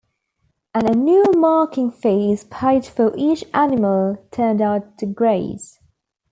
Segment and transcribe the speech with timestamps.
[0.73, 5.79] An annual marking fee is paid for each animal turned out to graze.